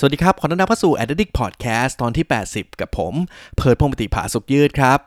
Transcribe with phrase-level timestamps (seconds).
[0.00, 3.14] สวัสดีครับ ขอต้อนรับเข้าสู่ Addict Podcast ตอนที่ 80 กับผม
[3.56, 4.98] เพิร์ดพงปติผาสุกยืดครับ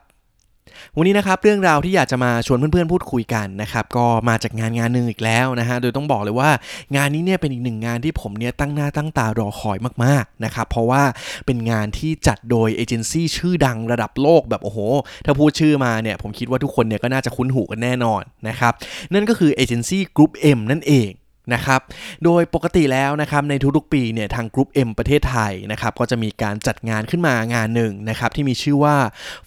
[0.96, 6.50] วันนี้นะครับ เรื่องราวที่อยากจะมาชวนเพื่อนๆพูดคุยกันนะครับ ก็มาจากงานงานหนึ่งอีกแล้วนะฮะ โดยต้องบอกเลยว่า
[6.96, 11.02] งานนี้เนี่ยเป็นอีกหนึ่งงานที่ผมเนี่ยตั้งหน้าตั้งตารอคอยมากๆนะครับ เพราะว่า
[11.46, 14.78] เป็นงานที่จัดโดยเอเจนซี่ชื่อดังระดับโลกแบบโอ้โห
[15.24, 18.72] ถ้าพูดชื่อมาเนี่ยผมคิดว่าทุกคนเนี่ยก็น่าจะคุ้นหูกันแน่นอนนะครับ
[19.14, 21.10] นั่นก็คือเอเจนซี่กรุ๊ป M นั่นเอง
[21.54, 21.80] นะครับ
[22.24, 28.96] โดยปกติแล้วนะครับในทุกๆปีเนี่ยทางกรุ๊ป M ประเทศไทยนะครับก็จะมีการจัดงานขึ้นมางานหนึ่งนะครับที่มีชื่อว่า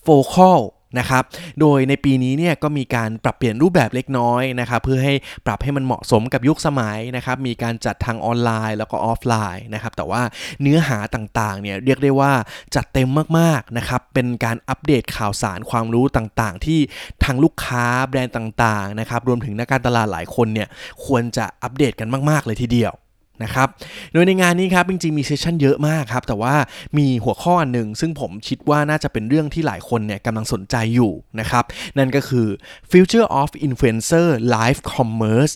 [0.06, 0.60] Focal
[1.00, 1.24] นะครับ
[1.60, 5.14] โดยในปีนี้เนี่ยก็มีการปรับเปลี่ยนรูปแบบเล็กน้อยนะครับเพื่อให้
[5.46, 10.22] ปรับให้มันเหมาะสมกับยุคสมัยนะครับมีการจัดทางออนไลน์แล้วก็ออฟไลน์นะครับแต่ว่า
[10.62, 12.32] เนื้อหาต่างๆเนี่ยเรียกได้ว่า
[12.76, 16.80] จัดเต็มมากๆนะครับเป็นการอัปเดตข่าวสารความรู้ต่างๆ ที่
[17.24, 20.68] ทางลูกค้าแบรนด์ต่างๆนะครับรวมถึงนักการตลาดหลายคนเนี่ย
[21.06, 22.94] ควรจะอัปเดตกันมาก ๆ เลยทีเดียว
[23.44, 23.68] นะครับ
[24.14, 26.56] โดยในงานนี้ครับจริงๆมี session เยอะมากครับ แต่ว่า
[26.98, 31.64] มีหัวข้ออันหนึ่งซึ่งผมคิดว่าน่าจะเป็นเรื่องที่หลายคนเนี่ยกำลังสนใจอยู่นะครับ
[31.98, 32.48] นั่นก็คือ
[32.92, 35.54] Future of Influencer Live Commerce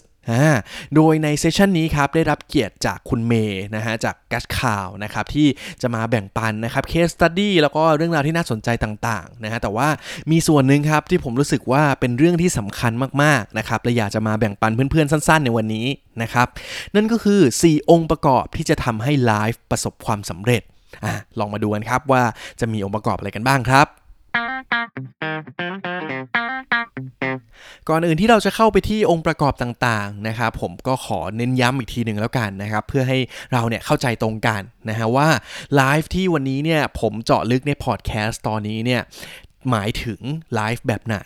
[0.95, 5.47] โดยใน session นี้ครับได้รับเกียรติจากคุณเมย์นะฮะจากกัสข่าวนะครับที่
[5.81, 9.87] จะมาแบ่งปันนะครับ case study แล้วก็เรื่องราวที่น่าสนใจต่างๆนะฮะแต่ว่า
[10.31, 12.91] มีส่วนหนึ่งครับที่ผมรู้สึกว่าเป็นเรื่องที่สำคัญ
[13.23, 15.87] มากๆนะครับและอยากจะมาแบ่งปันเพื่อนๆ สั้นๆ ในวันนี้
[16.21, 16.47] นะครับ
[16.95, 20.61] นั่นก็คือ 4 องค์ประกอบที่จะทำให้ไลฟ์ประสบความสำเร็จ
[21.05, 22.23] อะลองมาดูกันครับว่า
[22.59, 23.87] จะมีองค์ประกอบอะไรกันบ้างครับ
[27.89, 33.19] ก่อนอื่นที่เราจะเข้าไปที่องค์ประกอบต่างๆนะครับผมก็ขอเน้นย้ำอีกทีหนึ่งแล้วกันนะครับเพื่อให้
[33.53, 35.27] เราเนี่ยเข้าใจตรงกันนะฮะว่า
[35.75, 39.01] ไลฟ์ที่วันนี้เนี่ยผมเจาะลึกในพอดแคสต์ตอนนี้เนี่ย
[39.71, 40.21] หมายถึง
[40.55, 41.19] ไลฟ์แบบไหน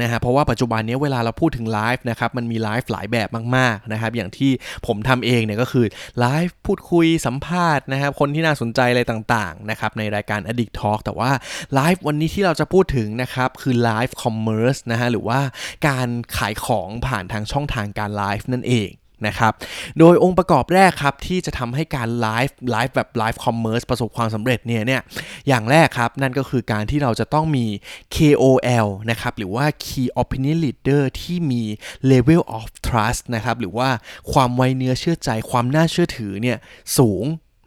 [0.00, 4.50] นะฮะเพราะว่าปัจจุบันนี้เวลาเราพูดถึงไลฟ์นะครับมันมีไลฟ์หลายแบบมากๆนะครับอย่างที่
[4.86, 5.86] ผมทำเองเนี่ยก็คือ
[6.20, 11.30] ไลฟ์พูดคุยสัมภาษณ์นะครับคนที่น่าสนใจอะไรต่างๆนะครับในรายการ Addict Talk แต่ว่า
[11.74, 15.40] ไลฟ์วันนี้ที่เราจะพูดถึงนะครับคือ live commerce นะฮะหรือว่า
[15.88, 18.90] การขายของผ่านทางช่องทางการไลฟ์นั่นเอง
[19.26, 19.52] นะครับ
[19.98, 25.02] โดยองค์ประกอบแรกครับที่จะทำให้การไลฟ์ไลฟ์แบบ live commerce ประสบความสำเร็จเนี่ยเนี่ย
[25.48, 27.66] อย่างแรกครับนั่นก็คือการที่เราจะต้องมี
[28.16, 31.62] KOL นะครับหรือว่า Key Opinion Leader ที่มี
[32.10, 33.88] Level of Trust นะครับหรือว่า
[34.32, 36.58] ความไว้เนื้อเชื่อใจความน่าเชื่อถือเนี่ย
[36.98, 37.24] สูง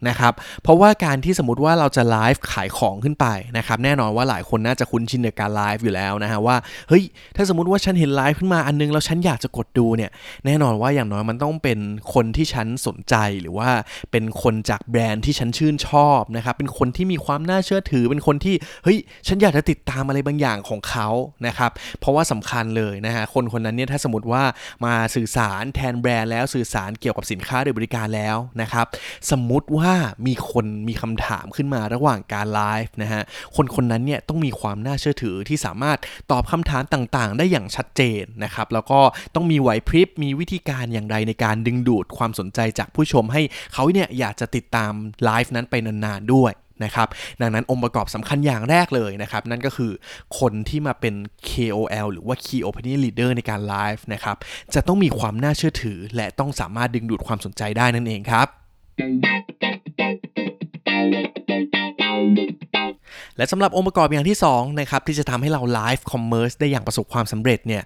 [0.08, 0.32] นะครับ
[0.62, 3.26] เพราะว่าการที่สมมติว่าเราจะไลฟ์ขายของขึ้นไป
[3.56, 6.56] นะครับ แน่นอนว่าหลายคนน่าจะคุ้นชินในการไลฟ์อยู่แล้วนะฮะว่า
[6.88, 7.02] เฮ้ย
[7.36, 10.10] ถ้าสมมติว่าฉันเห็นไลฟ์ขึ้นมาอันนึงแล้วฉันอยากจะกดดูเนี่ย
[10.46, 11.78] แน่นอนว่าอย่างน้อยมันต้องเป็น
[12.14, 13.68] คนที่ฉันสนใจหรือว่า
[14.10, 18.54] เป็นคนจากแบรนด์ที่ฉันชื่นชอบนะครับเป็นคนที่มีความน่าเชื่อถือ เป็นคนที่
[18.84, 21.08] เฮ้ยฉันอยากจะติดตามอะไรบางอย่างของเขา
[21.46, 24.42] นะครับเพราะว่าสำคัญเลยนะฮะคนคนนั้นเนี่ยถ้าสมมติว่า
[24.84, 28.86] มาสื่อสารแทนแบรนด์แล้วสื่อสารเกี่ยวกับสินค้าหรือบริการแล้วนะครับ
[29.30, 29.96] สมมติว่าา
[30.26, 33.22] มีคนมีคำถามขึ้นมาระหว่างการไลฟ์นะฮะ
[33.56, 35.98] คนคนนั้นเนี่ยต้องมีความน่าเชื่อถือที่สามารถ
[36.30, 39.00] ตอบคำถามต่างๆ ได้อย่างชัดเจนนะครับ แล้วก็
[39.34, 44.92] ต้องมีไหวพริบ มีวิธีการอย่างไรในการดึงดูดความสนใจจากผู้ชมให้เขาเนี่ยอยากจะติดตาม
[45.24, 46.52] ไลฟ์นั้นไปนานๆด้วย
[46.84, 47.08] นะครับ
[47.40, 49.92] ดังนั้นองค์ประกอบสำคัญอย่างแรกเลยนะครับ นั่นก็คือ
[50.38, 51.14] คนที่มาเป็น
[51.50, 54.36] KOL หรือว่า Key Opinion Leader ในการไลฟ์นะครับ
[54.74, 58.46] จะต้องมีความน่าเชื่อถือ และต้องสามารถดึงดูดความสนใจได้นั่นเองครับ
[59.98, 60.23] thank you
[63.36, 67.82] และสำหรับองค์ประกอบอย่างที่2นะครับที่จะทำให้เรา live commerce ได้อย่างประสบความสำเร็จเนี่ย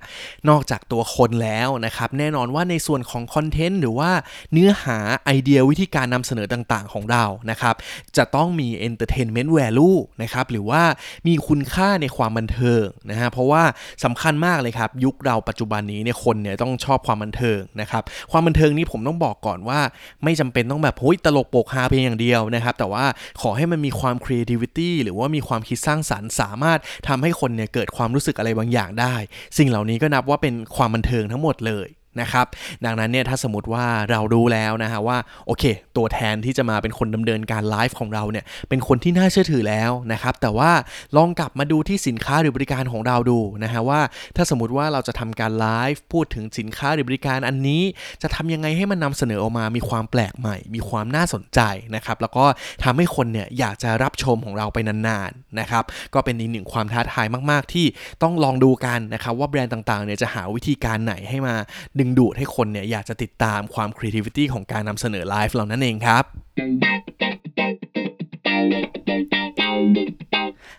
[0.48, 4.10] นอกจากตัวคนแล้วนะครับแน่นอนว่าในส่วนของคอนเทนต์หรือว่า
[4.52, 7.74] เนื้อหาไอเดียวิธีการนำเสนอต่างๆ ของเรานะครับ
[8.16, 10.82] จะต้องมี Entertainment Value นะครับหรือว่า
[11.26, 13.62] มีคุณค่าในความบันเทิงนะฮะเพราะว่า
[14.04, 19.80] สำคัญมากเลยครับยุคเราปัจจุบันนี้เนี่ยคนเนี่ยต้องชอบความบันเทิงนะครับความบันเทิงนี้ผมต้องบอกก่อนว่า
[20.24, 23.04] ไม่จำเป็นต้องแบบโฮ้ยตลกโปกฮาเพียงอย่างเดียวนะครับแต่ว่า
[23.40, 29.14] ขอให้มันมีความ creativity หรือว่ามีีความคิดสร้างสารรค์ สามารถทำให้คนเนี่ยเกิดความรู้สึกอะไรบางอย่างได้
[29.58, 31.88] สิ่งเหล่านี้ก็นับว่าเป็นความบันเทิงทั้งหมดเลย
[32.20, 32.46] นะครับ
[32.84, 35.64] ดังนั้นเนี่ยถ้าสมมติว่าเรารู้แล้วนะฮะว่าโอเค
[35.96, 40.70] ตัวแทนที่จะมาเป็นคนดำเนินการไลฟ์ของเราเนี่ยเป็นคนที่น่าเชื่อถือแล้วนะครับแต่ว่า
[41.16, 44.00] ลองกลับมาดูที่สินค้าหรือบริการของเราดูนะฮะว่า
[44.36, 47.82] ถ้าสมมติว่าเราจะทำการไลฟ์พูดถึงสินค้าหรือบริการอันนี้
[48.22, 51.60] จะทำยังไงให้มันนำเสนอออกมามีความแปลกใหม่ มีความน่าสนใจ
[51.94, 52.44] นะครับแล้วก็
[52.84, 55.84] ทำให้คนเนี่ยอยากจะรับชมของเราไปนานๆนะครับ
[56.14, 57.86] ก็เป็นอีกหนึ่งความท้าทายมาก ๆ ที่
[58.22, 61.54] ต้องลองดูกันนะครับว่าแบรนด์ต่างๆเนี่ยจะหาวิธีการไหนให้มา
[61.98, 66.24] ดึงดูดให้คนเนี่ยอยากจะติดตามความ creativity ของการนำเสนอไลฟ์เหล่านั้นเองครับ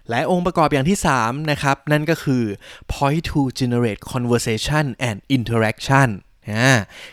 [0.10, 2.44] และองค์ประกอบอย่างที่ 3 นะครับ นั่นก็คือ
[2.94, 6.10] point to generate conversation and interaction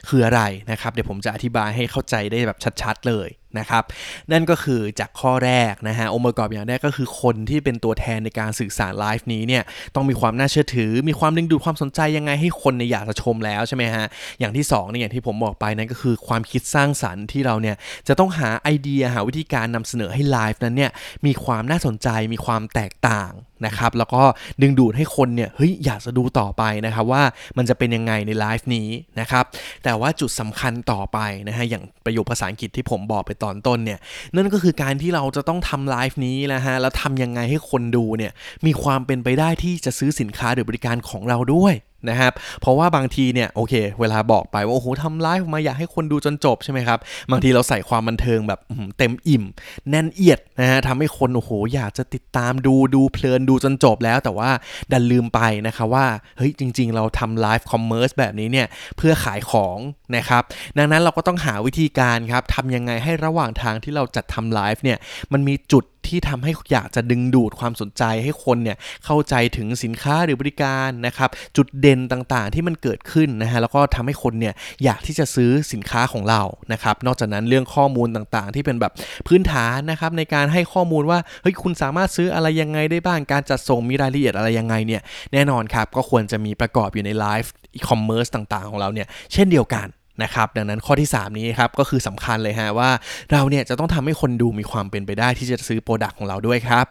[0.09, 3.29] คืออะไรนะครับ เดี๋ยวผมจะอธิบายให้เข้าใจได้แบบชัด ๆ เลย
[3.61, 3.85] นะครับ
[4.33, 9.63] นั่นก็คือจากข้อแรกนะฮะองค์ประกอบอย่างแรกก็คือคนที่เป็นตัวแทนในการสื่อสารไลฟ์นี้เนี่ย
[9.95, 14.07] ต้องมีความน่าเชื่อถือ มีความดึงดูดความสนใจยังไงให้คนในอยากจะชมแล้วใช่ไหมฮะ
[14.41, 17.77] อย่างที่2เนี่ยอย่างที่ผมบอกไปนั่นก็คือความคิดสร้างสรรค์ที่เราเนี่ย
[18.09, 20.91] จะต้องหาไอเดียหาวิธีการนำเสนอให้ไลฟ์นั้นเนี่ย
[21.27, 23.33] มีความน่าสนใจมีความแตกต่าง
[23.67, 24.23] นะครับแล้วก็
[24.63, 27.23] ดึงดูดให้คนเนี่ยเฮ้ยอยากจะดูต่อไปนะครับว่า
[27.57, 28.89] มันจะเป็นยังไงในไลฟ์นี้
[29.21, 29.45] นะครับ
[29.85, 31.19] แต่ว่าจุดสำคัญต่อไป
[31.49, 33.99] นะฮะอย่างประโยคภาษาอังกฤษที่ผมบอกไปตอนต้นเนี่ย
[34.35, 38.33] นั่นก็คือการที่เราจะต้องทำไลฟ์นี้นะฮะ แล้วทำยังไงให้คนดูเนี่ย
[38.67, 41.75] มีความเป็นไปได้ที่จะซื้อสินค้าหรือบริการของเราด้วย
[42.11, 46.99] นะครับ เพราะว่าบางทีเนี่ยโอเค เวลาบอกไปว่าโอ้โหทำไลฟ์มาอยากให้คนดูจนจบใช่ไหมครับ
[47.31, 48.61] บางทีเราใส่ความบันเทิงแบบ
[48.99, 49.45] เต็มอิ่ม
[49.91, 54.51] แน่นเอียดนะฮะทำให้คนโอ้โหอยากจะติดตามดูดูเพลินดูจนจบแล้ว แต่ว่า
[54.93, 56.07] ดันลืมไปนะครับว่า
[56.37, 58.67] เฮ้ยจริง ๆ เราทำ live commerce แบบนี้เนี่ย
[58.97, 59.79] เพื่อขายของ
[60.17, 60.43] นะครับ
[60.79, 64.99] ดังนั้นเราก็ต้องหาวิธีการครับทำยังไงให้ระหว่างทางที่เราจัดทำไลฟ์เนี่ย
[65.33, 74.55] มันมีจุด ที่ทำให้อยากจะดึงดูดความสนใจให้คนเนี่ยเข้าใจถึงสินค้าหรือบริการนะครับจุดเด่นต่างๆ ที่มันเกิดขึ้นนะฮะแล้วก็ทำให้คนเนี่ย
[74.85, 76.43] อยากที่จะซื้อสินค้าของเรา
[76.73, 78.93] นะครับนอกจากนั้นเรื่องข้อมูลต่างๆ ที่เป็นแบบ
[79.27, 89.87] พื้นฐานนะครับในการให้ข้อมูลว่าเฮ้ยคุณสามารถซื้ออะไรยังไงได้บ้างการจัดส่งมีรายละเอียดอะไรยังไงเนี่ยแน่นอนครับก็ควรจะมีประกอบอยู่ในไลฟ์อีคอมเมิร์ซต่างๆ ของเราเนี่ยเช่นเดียวกัน
[90.23, 92.91] นะครับดังนั้นข้อที่ 3 นี้ครับก็คือสำคัญเลยฮะว่า
[93.33, 96.87] เราเนี่ยจะต้องทำให้คนดูมีความเป็นไปได้ที่จะซื้อ product ของเราด้วยครับ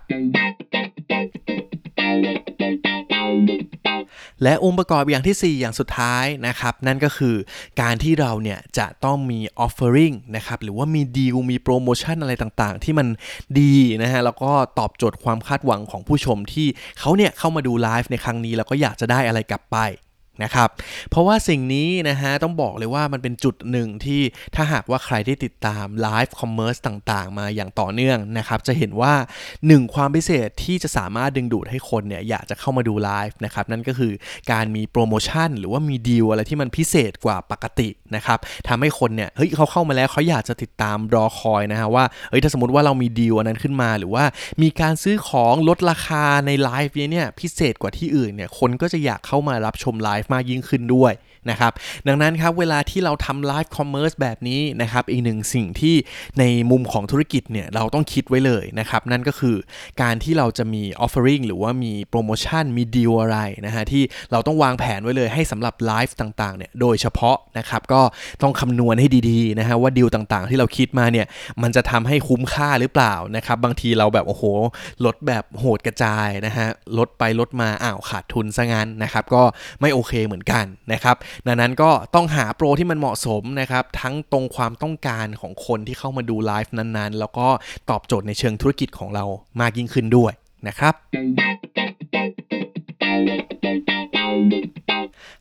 [4.44, 7.36] และองค์ประกอบอย่างที่ 4 อย่างสุดท้ายนะครับ นั่นก็คือ
[7.82, 13.08] การที่เราเนี่ยจะต้องมี offering นะครับ หรือว่ามีดีลมีโปรโมชั่นอะไรต่างๆ ที่มัน
[13.60, 16.68] ดีนะฮะ แล้วก็ตอบโจทย์ความคาดหวังของผู้ชมที่
[17.00, 19.78] เขาเนี่ยเข้ามาดูไลฟ์ในครั้งนี้ แล้วก็อยากจะได้อะไรกลับไป
[20.44, 20.70] นะครับ
[21.10, 24.22] เพราะว่าสิ่งนี้นะฮะต้องบอกเลยว่ามันเป็นจุดหนึ่งที่
[24.56, 29.14] ถ้าหากว่าใครได้ติดตาม Live Commerce ต่างๆ มาอย่างต่อเนื่องนะครับ จะเห็นว่า
[29.60, 34.14] 1 ความพิเศษที่จะสามารถดึงดูดให้คนเนี่ยอยากจะเข้ามาดูไลฟ์นะครับนั่นก็คือ
[34.52, 44.26] การมีโปรโมชั่นหรือว่ามีดีลอะไรที่มันพิเศษกว่าปกตินะครับทำให้คนเนี่ยเฮ้ยเขาเข้ามาแล้วเขาอยากจะติดตามรอคอยนะฮะว่าเฮ้ยถ้าสมมติว่าเรามีดีลอันนั้นขึ้นมา หรือว่า
[44.62, 51.14] มีการซื้อของลดราคาในไลฟ์เนี่ยพิเศษกว่าที่อื่นเนี่ยคนก็จะอยากเข้ามารับชมไลฟ์มากยิ่งขึ้นด้วย
[51.50, 51.72] นะครับ
[52.08, 55.96] ดังนั้นครับเวลาที่เราทำ Live Commerce แบบนี้นะครับ อีกหนึ่งสิ่งที่
[56.40, 59.56] ในมุมของธุรกิจเนี่ยเราต้องคิดไว้เลยนะครับ นั่นก็คือ
[60.02, 68.02] การที่เราจะมี offering หรือว่ามีโปรโมชั่นมีดีลอะไรนะฮะที่เราต้องวางแผนไว้เลยให้สำหรับไลฟ์ต่างๆเนี่ยโดยเฉพาะนะครับก็
[68.42, 71.26] ต้องคำนวณให้ดีๆนะฮะว่าดีลต่างๆ ที่เราคิดมาเนี่ย
[71.62, 74.44] มันจะทำให้คุ้มค่าหรือเปล่านะครับบางทีเราแบบโอ้โห
[75.06, 76.68] ลดแบบโหดกระจายนะฮะ
[76.98, 79.44] ลดไปลดมาอ้าวขาดทุนซะงั้นนะครับก็
[79.82, 81.16] ไม่โอเคเหมือนกันนะครับ
[81.48, 87.48] ดังนั้นก็ต้องหาโปรที่มันเหมาะสมนะครับ ทั้งตรงความต้องการของคนที่เข้ามาดูไลฟ์นั้นๆ แล้วก็
[87.90, 89.26] ตอบโจทย์ในเชิงธุรกิจของเรา
[89.62, 90.32] มากยิ่งขึ้นด้วย
[90.68, 90.94] นะครับ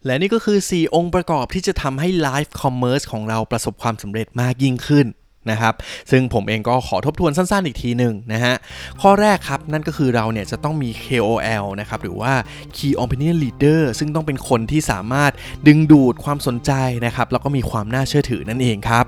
[0.06, 5.06] และนี่ก็คือ 4 องค์ประกอบที่จะทำให้ไลฟ์คอมเมอร์สของเราประสบความสำเร็จมากยิ่งขึ้น
[5.50, 5.74] นะครับ
[6.10, 8.54] ซึ่งผมเองก็ขอทบทวนสั้นๆอีกทีหนึ่งนะฮะ
[9.02, 12.32] ข้อแรกครับนั่นก็คือเราเนี่ยจะต้องมี KOL นะครับหรือว่า
[12.76, 15.32] Key Opinion Leader ซึ่งต้องเป็นคนที่สามารถ
[15.66, 16.72] ดึงดูดความสนใจ
[17.06, 19.06] นะครับแล้วก็มีความน่าเชื่อถือนั่นเองครับ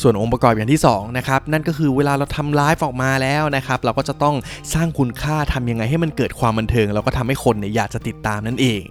[0.00, 4.36] ส่วนองค์ประกอบอย่างที่2นะครับนั่นก็คือเวลาเราทำไลฟ์ออกมาแล้วนะครับเราก็จะต้อง
[4.74, 8.82] สร้างคุณค่าทำยังไงให้มันเกิดความบันเทิง แล้วก็ทำให้คนเนี่ยอยากจะติดตามนั่นเอง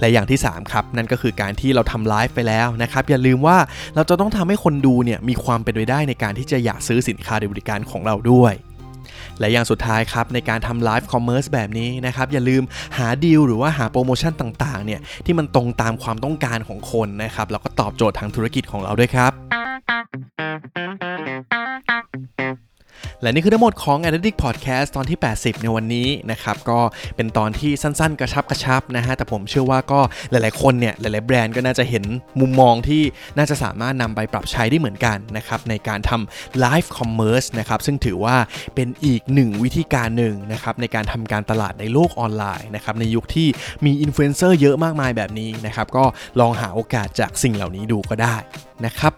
[0.00, 3.58] และอย่างที่ 3 ครับ นั่นก็คือการที่เราทำไลฟ์ไปแล้วนะครับ อย่าลืมว่า
[3.94, 8.54] เราจะต้องทำให้คนดูเนี่ยมีความเป็นไปได้ในการที่จะอยากซื้อสินค้าหรือบริการของเราด้วย
[9.40, 12.62] และอย่างสุดท้ายครับ ในการทำไลฟ์คอมเมอร์สแบบนี้นะครับ อย่าลืม
[12.98, 21.07] หาดีลหรือว่าหาโปรโมชั่นต่างๆเนี่ยที่มันตรงตามความต้องการของคนนะครับ แล้วก็ตอบโจทย์ทางธุรกิจของเราด้วยครับ
[23.22, 26.80] และนี่คือทั้งหมดของ Addict Podcast ตอนที่ 80 ในวันนี้นะครับ ก็
[27.16, 32.04] เป็นตอนที่สั้นๆ กระชับกระชับนะฮะ แต่ผมเชื่อว่าก็หลายๆ คนเนี่ย หลายๆ แบรนด์ก็น่าจะเห็น
[32.40, 33.02] มุมมองที่
[33.36, 38.36] น่าจะสามารถนำไปปรับใช้ได้เหมือนกันนะครับ ในการทำ Live Commerce นะครับ ซึ่งถือว่า
[38.74, 43.48] เป็นอีกหนึ่งวิธีการหนึ่งนะครับ ในการทำการตลาดในโลกออนไลน์นะครับ ในยุคที่
[43.84, 46.04] มีอินฟลูเอนเซอร์เยอะมากมายแบบนี้นะครับ ก็
[46.40, 48.36] ลองหาโอกาสจากสิ่งเหล่านี้ดูก็ได้
[48.86, 49.14] นะครับ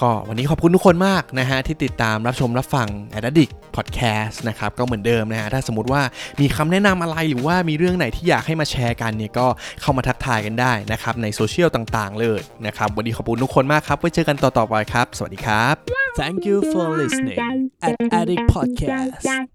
[0.00, 6.02] ก็วันนี้ขอบคุณทุกคนมากนะฮะที่ติดตามรับชมรับฟัง a d d i c t Podcast นะครับก็เหมือนเดิมนะฮะถ้าสมมติว่า
[6.40, 9.46] มีคำแนะนำอะไรหรือว่ามีเรื่องไหนที่อยากให้มาแชร์กันเนี่ยก็
[9.80, 15.74] เข้ามาทักทายกันได้นะครับในโซเชียลต่างๆ เลยนะครับวันนี้ขอบคุณทุกคนมากครับไว้เจอกันต่อๆไปครับ สวัสดีครับ
[16.20, 17.38] Thank you for listening
[17.86, 19.51] at Addict Podcast.